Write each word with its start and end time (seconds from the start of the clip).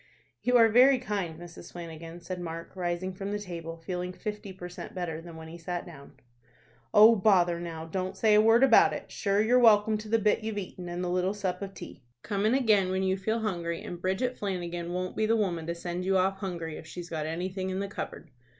"You 0.41 0.57
are 0.57 0.67
very 0.67 0.97
kind, 0.97 1.39
Mrs. 1.39 1.73
Flanagan," 1.73 2.21
said 2.21 2.41
Mark, 2.41 2.75
rising 2.75 3.13
from 3.13 3.29
the 3.29 3.37
table, 3.37 3.77
feeling 3.77 4.11
fifty 4.13 4.51
per 4.51 4.67
cent. 4.67 4.95
better 4.95 5.21
than 5.21 5.35
when 5.35 5.47
he 5.47 5.59
sat 5.59 5.85
down. 5.85 6.13
"Oh 6.91 7.15
bother 7.15 7.59
now, 7.59 7.85
don't 7.85 8.17
say 8.17 8.33
a 8.33 8.41
word 8.41 8.63
about 8.63 8.93
it! 8.93 9.11
Shure 9.11 9.39
you're 9.43 9.59
welcome 9.59 9.99
to 9.99 10.09
the 10.09 10.17
bit 10.17 10.43
you've 10.43 10.57
eaten, 10.57 10.89
and 10.89 11.03
the 11.03 11.07
little 11.09 11.35
sup 11.35 11.61
of 11.61 11.75
tea. 11.75 12.01
Come 12.23 12.47
in 12.47 12.55
again 12.55 12.89
when 12.89 13.03
you 13.03 13.15
feel 13.15 13.41
hungry 13.41 13.83
and 13.83 14.01
Bridget 14.01 14.35
Flanagan 14.39 14.91
won't 14.91 15.15
be 15.15 15.27
the 15.27 15.35
woman 15.37 15.67
to 15.67 15.75
send 15.75 16.03
you 16.03 16.17
off 16.17 16.39
hungry 16.39 16.77
if 16.77 16.87
she's 16.87 17.11
got 17.11 17.27
anything 17.27 17.69
in 17.69 17.79
the 17.79 17.87
cupboard." 17.87 18.31